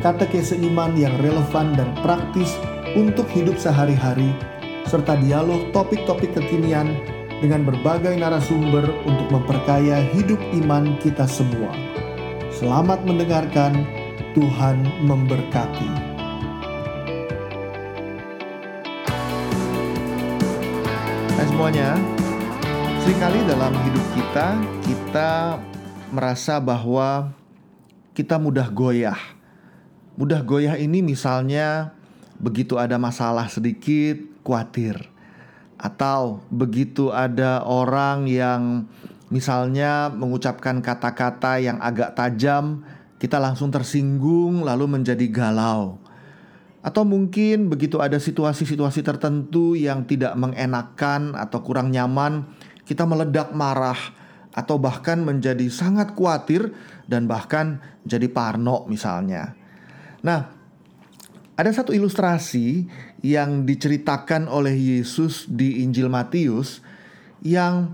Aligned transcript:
katekese 0.00 0.56
iman 0.56 0.96
yang 0.96 1.12
relevan 1.20 1.76
dan 1.76 1.92
praktis 2.00 2.56
untuk 2.96 3.28
hidup 3.30 3.60
sehari-hari, 3.60 4.32
serta 4.88 5.14
dialog 5.20 5.68
topik-topik 5.76 6.32
kekinian 6.32 6.96
dengan 7.44 7.68
berbagai 7.68 8.16
narasumber 8.16 8.84
untuk 9.04 9.28
memperkaya 9.28 10.00
hidup 10.16 10.40
iman 10.64 10.96
kita 11.04 11.28
semua. 11.28 11.72
Selamat 12.48 13.04
mendengarkan, 13.04 13.84
Tuhan 14.32 14.84
memberkati. 15.04 15.90
Hai 21.36 21.46
semuanya, 21.48 21.96
sering 23.04 23.20
kali 23.20 23.40
dalam 23.48 23.72
hidup 23.84 24.06
kita, 24.16 24.48
kita 24.84 25.32
merasa 26.12 26.60
bahwa 26.60 27.32
kita 28.12 28.36
mudah 28.36 28.68
goyah 28.68 29.39
Mudah 30.20 30.44
goyah 30.44 30.76
ini 30.76 31.00
misalnya 31.00 31.96
begitu 32.36 32.76
ada 32.76 33.00
masalah 33.00 33.48
sedikit 33.48 34.20
khawatir 34.44 35.00
atau 35.80 36.44
begitu 36.52 37.08
ada 37.08 37.64
orang 37.64 38.28
yang 38.28 38.84
misalnya 39.32 40.12
mengucapkan 40.12 40.84
kata-kata 40.84 41.64
yang 41.64 41.80
agak 41.80 42.12
tajam 42.12 42.84
kita 43.16 43.40
langsung 43.40 43.72
tersinggung 43.72 44.60
lalu 44.60 45.00
menjadi 45.00 45.24
galau. 45.32 45.96
Atau 46.84 47.08
mungkin 47.08 47.72
begitu 47.72 48.04
ada 48.04 48.20
situasi-situasi 48.20 49.00
tertentu 49.00 49.72
yang 49.72 50.04
tidak 50.04 50.36
mengenakan 50.36 51.32
atau 51.32 51.64
kurang 51.64 51.96
nyaman, 51.96 52.44
kita 52.84 53.08
meledak 53.08 53.56
marah 53.56 53.96
atau 54.52 54.76
bahkan 54.76 55.24
menjadi 55.24 55.64
sangat 55.72 56.12
khawatir 56.12 56.76
dan 57.08 57.24
bahkan 57.24 57.80
jadi 58.04 58.28
parno 58.28 58.84
misalnya. 58.84 59.59
Nah, 60.20 60.52
ada 61.56 61.70
satu 61.72 61.92
ilustrasi 61.92 62.88
yang 63.20 63.68
diceritakan 63.68 64.48
oleh 64.48 64.72
Yesus 64.72 65.44
di 65.48 65.84
Injil 65.84 66.08
Matius 66.08 66.80
yang 67.44 67.92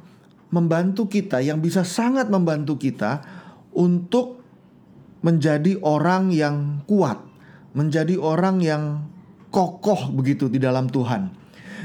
membantu 0.55 1.11
kita, 1.11 1.43
yang 1.43 1.59
bisa 1.59 1.83
sangat 1.83 2.31
membantu 2.31 2.79
kita 2.79 3.23
untuk 3.75 4.39
menjadi 5.27 5.83
orang 5.83 6.31
yang 6.31 6.87
kuat, 6.87 7.19
menjadi 7.75 8.15
orang 8.15 8.63
yang 8.63 9.03
kokoh 9.51 10.15
begitu 10.15 10.47
di 10.47 10.63
dalam 10.63 10.87
Tuhan. 10.87 11.35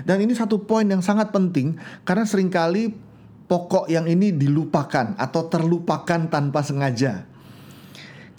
Dan 0.06 0.18
ini 0.22 0.38
satu 0.38 0.62
poin 0.66 0.86
yang 0.86 1.02
sangat 1.02 1.34
penting 1.34 1.78
karena 2.06 2.26
sering 2.26 2.54
kali 2.54 2.94
pokok 3.50 3.90
yang 3.90 4.06
ini 4.06 4.34
dilupakan 4.34 5.18
atau 5.18 5.50
terlupakan 5.50 6.30
tanpa 6.30 6.62
sengaja. 6.62 7.31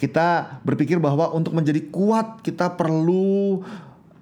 Kita 0.03 0.59
berpikir 0.67 0.99
bahwa 0.99 1.31
untuk 1.31 1.55
menjadi 1.55 1.79
kuat 1.95 2.43
kita 2.43 2.75
perlu 2.75 3.63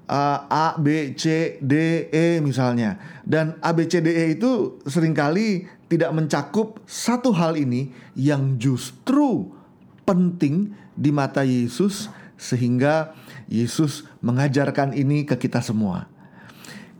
uh, 0.05 0.39
A, 0.45 0.77
B, 0.77 1.17
C, 1.17 1.57
D, 1.65 2.05
E 2.13 2.37
misalnya. 2.45 3.01
Dan 3.25 3.57
A, 3.65 3.73
B, 3.73 3.89
C, 3.89 4.05
D, 4.05 4.13
E 4.13 4.37
itu 4.37 4.77
sering 4.85 5.17
kali 5.17 5.65
tidak 5.89 6.13
mencakup 6.13 6.85
satu 6.85 7.33
hal 7.33 7.57
ini 7.57 7.97
yang 8.13 8.61
justru 8.61 9.49
penting 10.05 10.77
di 10.93 11.09
mata 11.09 11.49
Yesus 11.49 12.13
sehingga 12.37 13.17
Yesus 13.49 14.05
mengajarkan 14.21 14.93
ini 14.93 15.25
ke 15.25 15.41
kita 15.41 15.65
semua. 15.65 16.13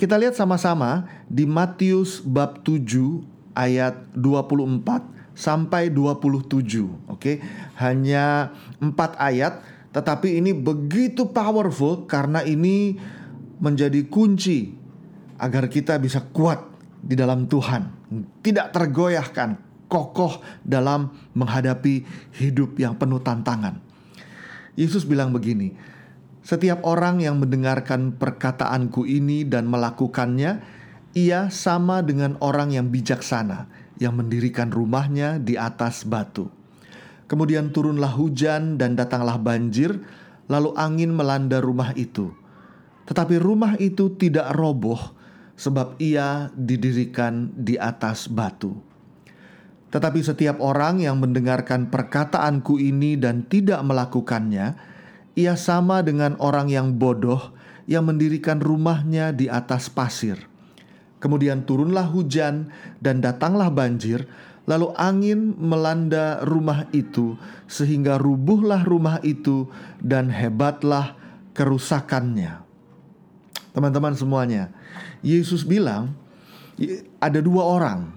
Kita 0.01 0.17
lihat 0.17 0.33
sama-sama 0.33 1.05
di 1.29 1.45
Matius 1.45 2.25
bab 2.25 2.65
7 2.65 3.21
ayat 3.53 4.01
24 4.17 5.20
sampai 5.35 5.91
27. 5.93 7.11
Oke, 7.11 7.41
hanya 7.79 8.55
empat 8.83 9.17
ayat, 9.17 9.63
tetapi 9.91 10.39
ini 10.39 10.55
begitu 10.55 11.31
powerful 11.31 12.07
karena 12.07 12.45
ini 12.47 12.99
menjadi 13.61 14.07
kunci 14.09 14.73
agar 15.41 15.69
kita 15.69 15.97
bisa 16.01 16.25
kuat 16.31 16.61
di 17.01 17.17
dalam 17.17 17.49
Tuhan, 17.49 17.89
tidak 18.45 18.77
tergoyahkan, 18.77 19.57
kokoh 19.89 20.45
dalam 20.61 21.11
menghadapi 21.33 22.05
hidup 22.37 22.77
yang 22.77 22.97
penuh 22.97 23.21
tantangan. 23.25 23.81
Yesus 24.77 25.09
bilang 25.09 25.33
begini, 25.33 25.75
setiap 26.45 26.85
orang 26.85 27.21
yang 27.21 27.41
mendengarkan 27.41 28.17
perkataanku 28.17 29.05
ini 29.09 29.45
dan 29.45 29.69
melakukannya, 29.69 30.61
ia 31.17 31.51
sama 31.51 32.07
dengan 32.07 32.39
orang 32.39 32.71
yang 32.71 32.89
bijaksana 32.89 33.80
yang 34.01 34.17
mendirikan 34.17 34.73
rumahnya 34.73 35.37
di 35.39 35.61
atas 35.61 36.09
batu. 36.09 36.49
Kemudian 37.31 37.71
turunlah 37.71 38.11
hujan 38.11 38.75
dan 38.75 38.99
datanglah 38.99 39.39
banjir, 39.39 40.03
lalu 40.51 40.75
angin 40.75 41.15
melanda 41.15 41.63
rumah 41.63 41.95
itu. 41.95 42.35
Tetapi 43.07 43.39
rumah 43.39 43.79
itu 43.79 44.11
tidak 44.19 44.51
roboh, 44.59 44.99
sebab 45.55 45.95
ia 46.03 46.51
didirikan 46.59 47.55
di 47.55 47.79
atas 47.79 48.27
batu. 48.27 48.75
Tetapi 49.95 50.21
setiap 50.27 50.59
orang 50.59 50.99
yang 51.05 51.23
mendengarkan 51.23 51.87
perkataanku 51.87 52.83
ini 52.83 53.15
dan 53.15 53.47
tidak 53.47 53.79
melakukannya, 53.87 54.75
ia 55.39 55.55
sama 55.55 56.03
dengan 56.03 56.35
orang 56.43 56.67
yang 56.67 56.99
bodoh 56.99 57.55
yang 57.87 58.11
mendirikan 58.11 58.59
rumahnya 58.59 59.31
di 59.31 59.47
atas 59.47 59.87
pasir. 59.87 60.50
Kemudian 61.21 61.69
turunlah 61.69 62.09
hujan 62.09 62.73
dan 62.97 63.21
datanglah 63.21 63.69
banjir, 63.69 64.25
lalu 64.65 64.89
angin 64.97 65.53
melanda 65.61 66.41
rumah 66.49 66.89
itu, 66.97 67.37
sehingga 67.69 68.17
rubuhlah 68.17 68.89
rumah 68.89 69.21
itu, 69.21 69.69
dan 70.01 70.33
hebatlah 70.33 71.13
kerusakannya. 71.53 72.65
Teman-teman 73.77 74.17
semuanya, 74.17 74.73
Yesus 75.21 75.61
bilang 75.69 76.17
ada 77.21 77.45
dua 77.45 77.69
orang. 77.69 78.17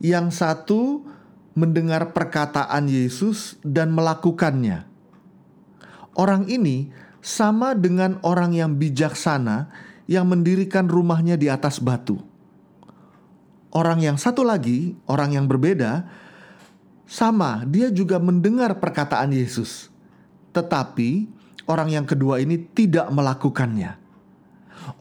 Yang 0.00 0.40
satu 0.40 0.80
mendengar 1.52 2.16
perkataan 2.16 2.88
Yesus 2.88 3.60
dan 3.60 3.92
melakukannya. 3.92 4.88
Orang 6.16 6.48
ini 6.48 6.88
sama 7.20 7.76
dengan 7.76 8.16
orang 8.24 8.56
yang 8.56 8.80
bijaksana 8.80 9.68
yang 10.08 10.24
mendirikan 10.24 10.88
rumahnya 10.88 11.36
di 11.36 11.52
atas 11.52 11.84
batu 11.84 12.29
orang 13.70 14.02
yang 14.02 14.16
satu 14.18 14.42
lagi, 14.42 14.98
orang 15.06 15.34
yang 15.34 15.46
berbeda, 15.46 16.06
sama, 17.10 17.66
dia 17.66 17.90
juga 17.90 18.22
mendengar 18.22 18.78
perkataan 18.78 19.34
Yesus, 19.34 19.90
tetapi 20.54 21.26
orang 21.66 21.90
yang 21.90 22.06
kedua 22.06 22.38
ini 22.38 22.58
tidak 22.70 23.10
melakukannya. 23.10 23.98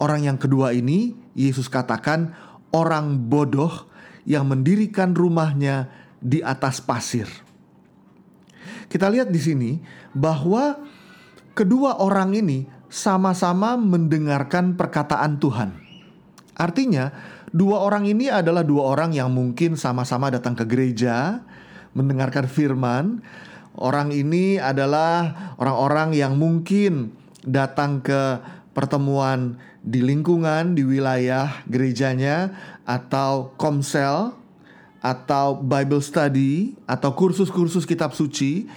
Orang 0.02 0.26
yang 0.26 0.38
kedua 0.38 0.74
ini, 0.74 1.14
Yesus 1.38 1.70
katakan, 1.70 2.34
orang 2.74 3.30
bodoh 3.30 3.90
yang 4.26 4.46
mendirikan 4.46 5.14
rumahnya 5.18 5.90
di 6.22 6.44
atas 6.44 6.82
pasir. 6.84 7.26
Kita 8.90 9.10
lihat 9.10 9.30
di 9.30 9.38
sini 9.38 9.72
bahwa 10.14 10.82
kedua 11.54 12.02
orang 12.02 12.34
ini 12.34 12.66
sama-sama 12.90 13.78
mendengarkan 13.78 14.74
perkataan 14.74 15.38
Tuhan. 15.38 15.70
Artinya, 16.58 17.14
Dua 17.50 17.82
orang 17.82 18.06
ini 18.06 18.30
adalah 18.30 18.62
dua 18.62 18.94
orang 18.94 19.10
yang 19.14 19.34
mungkin 19.34 19.74
sama-sama 19.74 20.30
datang 20.30 20.54
ke 20.54 20.66
gereja, 20.70 21.42
mendengarkan 21.98 22.46
firman. 22.46 23.26
Orang 23.74 24.14
ini 24.14 24.62
adalah 24.62 25.56
orang-orang 25.58 26.14
yang 26.14 26.38
mungkin 26.38 27.16
datang 27.42 28.06
ke 28.06 28.38
pertemuan 28.76 29.58
di 29.82 30.04
lingkungan, 30.04 30.76
di 30.76 30.84
wilayah 30.84 31.64
gerejanya, 31.66 32.54
atau 32.84 33.56
komsel, 33.56 34.36
atau 35.00 35.58
Bible 35.58 36.04
study, 36.04 36.76
atau 36.86 37.16
kursus-kursus 37.16 37.88
kitab 37.88 38.12
suci. 38.12 38.68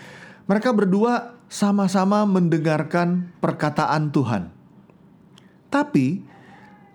Mereka 0.46 0.70
berdua 0.72 1.34
sama-sama 1.50 2.24
mendengarkan 2.24 3.28
perkataan 3.42 4.08
Tuhan. 4.14 4.48
Tapi 5.68 6.22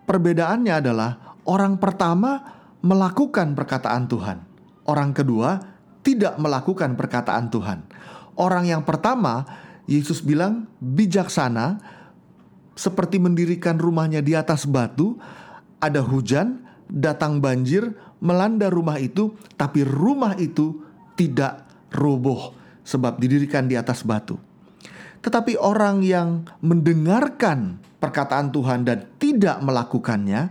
perbedaannya 0.07 0.73
adalah 0.73 1.26
Orang 1.47 1.79
pertama 1.79 2.43
melakukan 2.83 3.55
perkataan 3.55 4.11
Tuhan, 4.11 4.43
orang 4.83 5.15
kedua 5.15 5.63
tidak 6.03 6.35
melakukan 6.35 6.99
perkataan 6.99 7.47
Tuhan. 7.47 7.87
Orang 8.35 8.67
yang 8.67 8.83
pertama, 8.83 9.47
Yesus 9.87 10.19
bilang 10.19 10.67
bijaksana, 10.83 11.79
seperti 12.77 13.17
mendirikan 13.17 13.79
rumahnya 13.79 14.19
di 14.19 14.35
atas 14.35 14.67
batu, 14.67 15.17
ada 15.79 16.03
hujan, 16.03 16.67
datang 16.85 17.39
banjir, 17.39 17.95
melanda 18.19 18.67
rumah 18.67 19.01
itu, 19.01 19.33
tapi 19.55 19.81
rumah 19.87 20.35
itu 20.37 20.83
tidak 21.17 21.65
roboh 21.95 22.53
sebab 22.85 23.17
didirikan 23.17 23.65
di 23.65 23.79
atas 23.79 24.03
batu. 24.05 24.37
Tetapi 25.23 25.57
orang 25.57 26.05
yang 26.05 26.45
mendengarkan 26.61 27.81
perkataan 27.97 28.53
Tuhan 28.53 28.85
dan 28.85 29.09
tidak 29.17 29.57
melakukannya, 29.65 30.41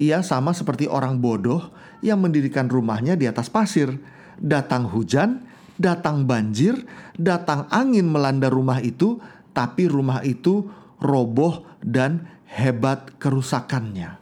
ia 0.00 0.24
sama 0.24 0.56
seperti 0.56 0.88
orang 0.88 1.20
bodoh 1.20 1.68
yang 2.00 2.24
mendirikan 2.24 2.72
rumahnya 2.72 3.20
di 3.20 3.28
atas 3.28 3.52
pasir. 3.52 4.00
Datang 4.40 4.88
hujan, 4.88 5.44
datang 5.76 6.24
banjir, 6.24 6.88
datang 7.20 7.68
angin 7.68 8.08
melanda 8.08 8.48
rumah 8.48 8.80
itu, 8.80 9.20
tapi 9.52 9.84
rumah 9.84 10.24
itu 10.24 10.64
roboh 10.96 11.68
dan 11.84 12.24
hebat 12.48 13.20
kerusakannya. 13.20 14.16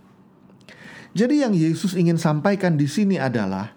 Jadi 1.15 1.47
yang 1.47 1.55
Yesus 1.55 1.95
ingin 1.95 2.19
sampaikan 2.19 2.75
di 2.75 2.91
sini 2.91 3.15
adalah 3.15 3.71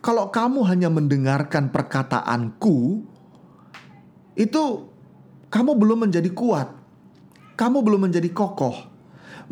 kalau 0.00 0.28
kamu 0.32 0.64
hanya 0.68 0.88
mendengarkan 0.88 1.68
perkataanku 1.68 3.04
itu 4.36 4.64
kamu 5.48 5.72
belum 5.76 6.08
menjadi 6.08 6.28
kuat. 6.34 6.68
Kamu 7.54 7.86
belum 7.86 8.10
menjadi 8.10 8.26
kokoh. 8.34 8.93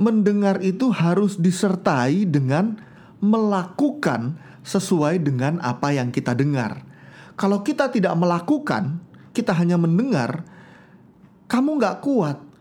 Mendengar 0.01 0.63
itu 0.65 0.89
harus 0.93 1.37
disertai 1.37 2.25
dengan 2.25 2.81
melakukan 3.21 4.41
sesuai 4.63 5.21
dengan 5.21 5.59
apa 5.61 5.93
yang 5.93 6.09
kita 6.09 6.33
dengar. 6.33 6.85
Kalau 7.37 7.61
kita 7.61 7.91
tidak 7.93 8.15
melakukan, 8.17 9.03
kita 9.37 9.53
hanya 9.57 9.77
mendengar, 9.77 10.45
kamu 11.49 11.77
nggak 11.77 11.99
kuat 12.01 12.53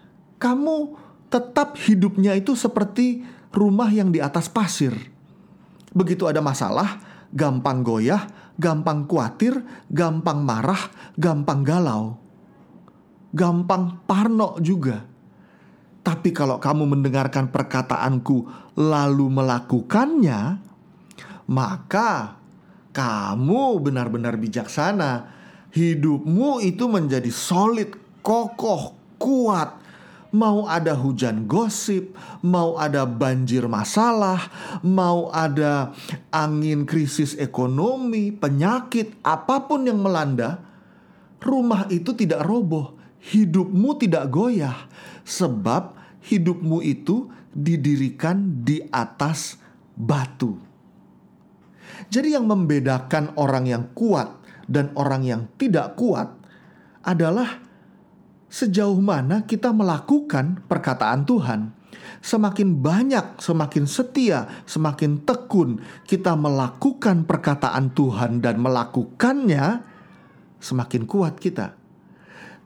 kamu 0.42 0.98
tetap 1.30 1.78
hidupnya 1.78 2.34
itu 2.34 2.58
seperti 2.58 3.22
rumah 3.54 3.94
yang 3.94 4.10
di 4.10 4.18
atas 4.18 4.50
pasir. 4.50 4.92
Begitu 5.94 6.26
ada 6.26 6.42
masalah, 6.42 6.98
gampang 7.30 7.86
goyah, 7.86 8.26
gampang 8.58 9.06
khawatir, 9.06 9.62
gampang 9.94 10.42
marah, 10.42 10.90
gampang 11.14 11.62
galau, 11.62 12.18
gampang 13.30 14.02
parno 14.10 14.58
juga. 14.58 15.06
Tapi 16.02 16.34
kalau 16.34 16.58
kamu 16.58 16.98
mendengarkan 16.98 17.54
perkataanku 17.54 18.50
lalu 18.78 19.26
melakukannya, 19.30 20.58
maka 21.46 22.42
kamu 22.90 23.78
benar-benar 23.80 24.36
bijaksana. 24.42 25.30
Hidupmu 25.72 26.60
itu 26.66 26.90
menjadi 26.90 27.32
solid, 27.32 27.96
kokoh, 28.26 28.98
kuat, 29.22 29.82
Mau 30.32 30.64
ada 30.64 30.96
hujan 30.96 31.44
gosip, 31.44 32.16
mau 32.40 32.80
ada 32.80 33.04
banjir 33.04 33.68
masalah, 33.68 34.48
mau 34.80 35.28
ada 35.28 35.92
angin 36.32 36.88
krisis 36.88 37.36
ekonomi, 37.36 38.32
penyakit, 38.32 39.20
apa 39.28 39.68
pun 39.68 39.84
yang 39.84 40.00
melanda, 40.00 40.64
rumah 41.44 41.84
itu 41.92 42.16
tidak 42.16 42.48
roboh, 42.48 42.96
hidupmu 43.22 44.02
tidak 44.02 44.34
goyah, 44.34 44.90
sebab 45.22 45.94
hidupmu 46.26 46.82
itu 46.82 47.30
didirikan 47.54 48.66
di 48.66 48.82
atas 48.90 49.62
batu. 49.94 50.58
Jadi, 52.10 52.34
yang 52.34 52.50
membedakan 52.50 53.38
orang 53.38 53.70
yang 53.70 53.84
kuat 53.94 54.42
dan 54.66 54.90
orang 54.98 55.22
yang 55.24 55.42
tidak 55.56 55.96
kuat 55.96 56.34
adalah 57.06 57.62
sejauh 58.52 59.00
mana 59.00 59.48
kita 59.48 59.72
melakukan 59.72 60.60
perkataan 60.68 61.24
Tuhan. 61.24 61.62
Semakin 62.22 62.78
banyak, 62.78 63.42
semakin 63.42 63.90
setia, 63.90 64.46
semakin 64.70 65.26
tekun 65.26 65.82
kita 66.06 66.38
melakukan 66.38 67.26
perkataan 67.26 67.90
Tuhan 67.98 68.44
dan 68.46 68.62
melakukannya, 68.62 69.82
semakin 70.62 71.04
kuat 71.10 71.42
kita. 71.42 71.81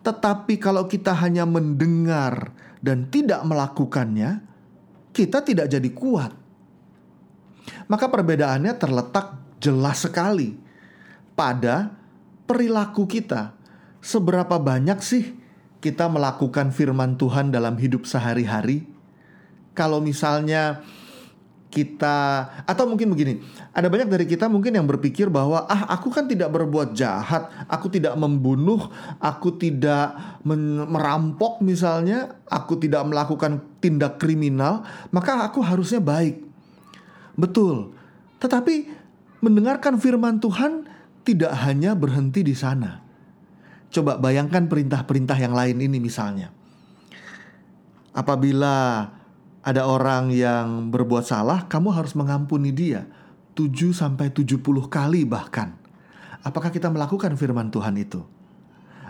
Tetapi 0.05 0.61
kalau 0.61 0.85
kita 0.85 1.17
hanya 1.17 1.49
mendengar 1.49 2.53
dan 2.77 3.09
tidak 3.09 3.41
melakukannya, 3.41 4.45
kita 5.09 5.41
tidak 5.41 5.65
jadi 5.65 5.89
kuat. 5.89 6.29
Maka 7.89 8.05
perbedaannya 8.05 8.77
terletak 8.77 9.57
jelas 9.57 10.05
sekali 10.05 10.53
pada 11.33 11.89
perilaku 12.45 13.09
kita. 13.09 13.57
Seberapa 13.97 14.61
banyak 14.61 15.01
sih 15.01 15.33
kita 15.81 16.05
melakukan 16.05 16.69
firman 16.69 17.17
Tuhan 17.17 17.49
dalam 17.49 17.73
hidup 17.81 18.05
sehari-hari? 18.05 18.85
Kalau 19.73 19.97
misalnya 19.97 20.85
kita 21.69 22.47
atau 22.63 22.87
mungkin 22.87 23.11
begini, 23.11 23.43
ada 23.75 23.91
banyak 23.91 24.07
dari 24.07 24.25
kita 24.25 24.47
mungkin 24.47 24.79
yang 24.79 24.87
berpikir 24.87 25.27
bahwa 25.27 25.67
ah 25.67 25.91
aku 25.91 26.07
kan 26.07 26.23
tidak 26.23 26.47
berbuat 26.53 26.95
jahat, 26.95 27.51
aku 27.67 27.91
tidak 27.91 28.15
membunuh, 28.15 28.87
aku 29.19 29.59
tidak 29.59 30.39
merampok 30.87 31.59
misalnya, 31.59 32.39
aku 32.47 32.79
tidak 32.79 33.03
melakukan 33.03 33.59
tindak 33.83 34.21
kriminal, 34.21 34.87
maka 35.11 35.43
aku 35.43 35.59
harusnya 35.59 35.99
baik. 35.99 36.39
Betul. 37.35 37.91
Tetapi 38.39 38.75
mendengarkan 39.43 39.99
firman 39.99 40.39
Tuhan 40.39 40.87
tidak 41.27 41.51
hanya 41.65 41.97
berhenti 41.97 42.45
di 42.45 42.55
sana. 42.55 43.03
Coba 43.91 44.15
bayangkan 44.15 44.67
perintah-perintah 44.71 45.35
yang 45.39 45.51
lain 45.51 45.83
ini 45.83 45.99
misalnya. 45.99 46.51
Apabila 48.15 49.07
ada 49.65 49.89
orang 49.89 50.29
yang 50.29 50.93
berbuat 50.93 51.25
salah, 51.25 51.65
kamu 51.65 51.89
harus 51.89 52.13
mengampuni 52.13 52.69
dia 52.69 53.09
7 53.57 53.97
sampai 53.97 54.29
70 54.29 54.61
kali 54.85 55.25
bahkan. 55.25 55.73
Apakah 56.45 56.69
kita 56.69 56.93
melakukan 56.93 57.33
firman 57.33 57.73
Tuhan 57.73 57.97
itu? 57.97 58.21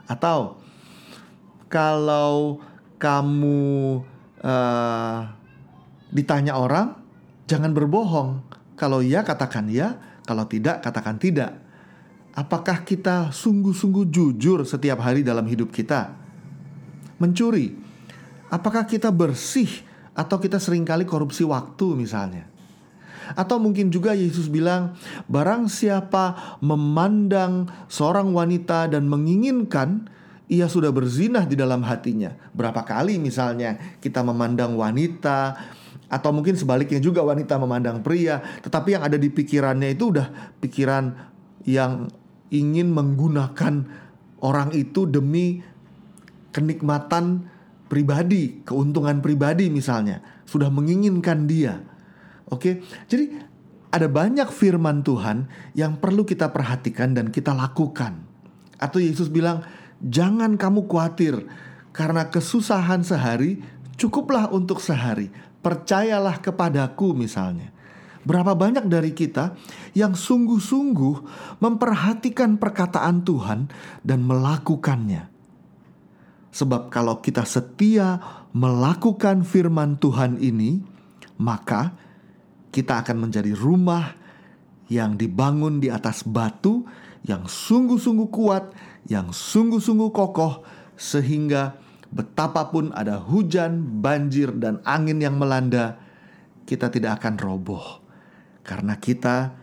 Atau 0.07 0.55
kalau 1.67 2.63
kamu 2.95 3.99
uh, 4.39 5.19
ditanya 6.15 6.55
orang, 6.55 6.95
jangan 7.51 7.75
berbohong. 7.75 8.39
Kalau 8.79 9.03
ya 9.03 9.27
katakan 9.27 9.67
ya, 9.67 9.99
kalau 10.23 10.47
tidak 10.47 10.79
katakan 10.79 11.19
tidak. 11.19 11.51
Apakah 12.31 12.87
kita 12.87 13.35
sungguh-sungguh 13.35 14.07
jujur 14.07 14.63
setiap 14.63 15.03
hari 15.03 15.19
dalam 15.19 15.43
hidup 15.43 15.75
kita? 15.75 16.15
Mencuri, 17.19 17.75
apakah 18.47 18.87
kita 18.87 19.11
bersih 19.11 19.67
atau 20.15 20.39
kita 20.39 20.57
sering 20.57 20.87
kali 20.87 21.03
korupsi 21.03 21.43
waktu 21.43 21.93
misalnya? 21.93 22.47
Atau 23.35 23.57
mungkin 23.57 23.89
juga 23.89 24.13
Yesus 24.13 24.47
bilang, 24.47 24.95
barang 25.27 25.67
siapa 25.67 26.57
memandang 26.61 27.67
seorang 27.89 28.31
wanita 28.31 28.87
dan 28.89 29.09
menginginkan, 29.09 30.07
ia 30.45 30.69
sudah 30.69 30.93
berzinah 30.93 31.49
di 31.49 31.57
dalam 31.57 31.81
hatinya. 31.83 32.31
Berapa 32.53 32.85
kali 32.85 33.17
misalnya 33.17 33.97
kita 33.97 34.21
memandang 34.21 34.77
wanita, 34.77 35.57
atau 36.05 36.29
mungkin 36.29 36.53
sebaliknya 36.53 37.01
juga 37.01 37.25
wanita 37.25 37.57
memandang 37.57 38.05
pria, 38.05 38.39
tetapi 38.61 38.93
yang 38.93 39.03
ada 39.03 39.17
di 39.17 39.33
pikirannya 39.33 39.89
itu 39.97 40.13
udah 40.13 40.53
pikiran 40.61 41.33
yang 41.65 42.13
ingin 42.53 42.93
menggunakan 42.93 43.89
orang 44.45 44.69
itu 44.77 45.09
demi 45.09 45.65
kenikmatan 46.53 47.49
pribadi, 47.85 48.65
keuntungan 48.65 49.21
pribadi 49.21 49.69
misalnya, 49.69 50.21
sudah 50.45 50.69
menginginkan 50.69 51.45
dia. 51.45 51.81
Oke. 52.49 52.85
Jadi 53.09 53.33
ada 53.89 54.11
banyak 54.11 54.49
firman 54.51 55.01
Tuhan 55.01 55.47
yang 55.71 55.97
perlu 55.97 56.27
kita 56.27 56.51
perhatikan 56.51 57.15
dan 57.15 57.31
kita 57.31 57.55
lakukan. 57.55 58.27
Atau 58.75 58.99
Yesus 58.99 59.31
bilang, 59.31 59.63
"Jangan 60.03 60.59
kamu 60.59 60.85
khawatir 60.85 61.47
karena 61.95 62.27
kesusahan 62.27 63.07
sehari 63.07 63.63
cukuplah 63.95 64.51
untuk 64.51 64.83
sehari. 64.83 65.31
Percayalah 65.63 66.43
kepadaku 66.43 67.15
misalnya." 67.15 67.71
Berapa 68.25 68.57
banyak 68.57 68.89
dari 68.89 69.13
kita 69.13 69.53
yang 69.93 70.17
sungguh-sungguh 70.17 71.15
memperhatikan 71.61 72.57
perkataan 72.57 73.21
Tuhan 73.21 73.69
dan 74.01 74.25
melakukannya? 74.25 75.34
Sebab, 76.55 76.87
kalau 76.87 77.19
kita 77.19 77.43
setia 77.43 78.15
melakukan 78.55 79.43
firman 79.43 79.99
Tuhan 79.99 80.39
ini, 80.39 80.79
maka 81.35 81.91
kita 82.71 83.03
akan 83.03 83.27
menjadi 83.27 83.51
rumah 83.51 84.15
yang 84.87 85.19
dibangun 85.19 85.83
di 85.83 85.91
atas 85.91 86.23
batu 86.23 86.87
yang 87.27 87.43
sungguh-sungguh 87.43 88.29
kuat, 88.31 88.71
yang 89.11 89.35
sungguh-sungguh 89.35 90.15
kokoh, 90.15 90.63
sehingga 90.95 91.75
betapapun 92.07 92.95
ada 92.95 93.19
hujan, 93.19 93.99
banjir, 93.99 94.55
dan 94.55 94.79
angin 94.87 95.19
yang 95.19 95.35
melanda, 95.35 95.99
kita 96.63 96.87
tidak 96.87 97.19
akan 97.19 97.35
roboh 97.35 98.01
karena 98.65 98.97
kita 98.97 99.53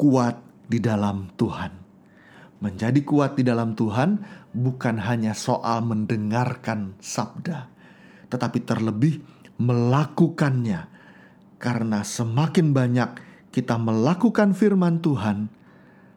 kuat 0.00 0.40
di 0.70 0.80
dalam 0.80 1.28
Tuhan. 1.36 1.87
Menjadi 2.58 3.06
kuat 3.06 3.38
di 3.38 3.46
dalam 3.46 3.78
Tuhan 3.78 4.18
bukan 4.50 4.98
hanya 4.98 5.30
soal 5.30 5.86
mendengarkan 5.86 6.98
sabda, 6.98 7.70
tetapi 8.26 8.66
terlebih 8.66 9.22
melakukannya. 9.62 10.90
Karena 11.58 12.02
semakin 12.02 12.74
banyak 12.74 13.10
kita 13.54 13.78
melakukan 13.78 14.54
firman 14.54 14.98
Tuhan, 14.98 15.50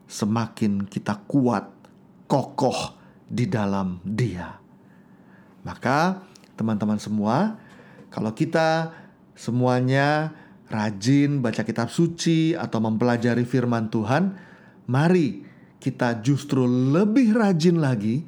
semakin 0.10 0.86
kita 0.86 1.26
kuat, 1.30 1.70
kokoh 2.26 2.98
di 3.26 3.46
dalam 3.46 4.02
Dia. 4.02 4.58
Maka, 5.62 6.26
teman-teman 6.58 6.98
semua, 6.98 7.58
kalau 8.10 8.34
kita 8.34 8.94
semuanya 9.38 10.34
rajin 10.72 11.42
baca 11.42 11.62
kitab 11.62 11.94
suci 11.94 12.58
atau 12.58 12.82
mempelajari 12.82 13.46
firman 13.46 13.92
Tuhan, 13.94 14.36
mari 14.90 15.51
kita 15.82 16.22
justru 16.22 16.64
lebih 16.70 17.34
rajin 17.34 17.82
lagi 17.82 18.22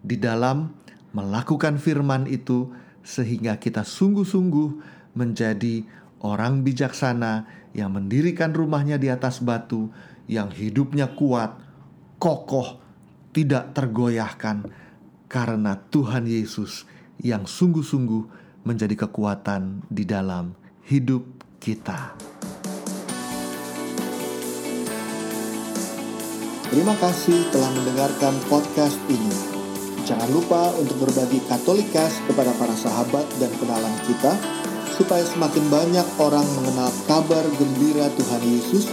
di 0.00 0.16
dalam 0.16 0.70
melakukan 1.10 1.76
firman 1.76 2.30
itu, 2.30 2.70
sehingga 3.02 3.58
kita 3.58 3.82
sungguh-sungguh 3.82 4.70
menjadi 5.18 5.82
orang 6.22 6.62
bijaksana 6.62 7.50
yang 7.74 7.90
mendirikan 7.98 8.54
rumahnya 8.54 8.94
di 8.94 9.10
atas 9.10 9.42
batu, 9.42 9.90
yang 10.30 10.54
hidupnya 10.54 11.10
kuat, 11.18 11.58
kokoh, 12.22 12.78
tidak 13.34 13.74
tergoyahkan, 13.74 14.70
karena 15.26 15.82
Tuhan 15.90 16.30
Yesus 16.30 16.86
yang 17.18 17.50
sungguh-sungguh 17.50 18.22
menjadi 18.62 19.06
kekuatan 19.06 19.82
di 19.90 20.06
dalam 20.06 20.54
hidup 20.86 21.26
kita. 21.58 22.14
Terima 26.70 26.94
kasih 27.02 27.50
telah 27.50 27.66
mendengarkan 27.74 28.30
podcast 28.46 28.94
ini. 29.10 29.34
Jangan 30.06 30.30
lupa 30.30 30.70
untuk 30.78 31.02
berbagi 31.02 31.42
Katolikas 31.50 32.22
kepada 32.30 32.54
para 32.54 32.70
sahabat 32.78 33.26
dan 33.42 33.50
kenalan 33.58 33.90
kita 34.06 34.38
supaya 34.94 35.26
semakin 35.26 35.66
banyak 35.66 36.06
orang 36.22 36.46
mengenal 36.54 36.86
kabar 37.10 37.42
gembira 37.58 38.06
Tuhan 38.14 38.42
Yesus 38.46 38.86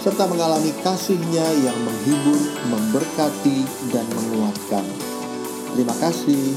serta 0.00 0.24
mengalami 0.24 0.72
kasihnya 0.80 1.44
yang 1.60 1.76
menghibur, 1.84 2.40
memberkati, 2.72 3.60
dan 3.92 4.08
menguatkan. 4.08 4.88
Terima 5.76 5.92
kasih. 6.00 6.56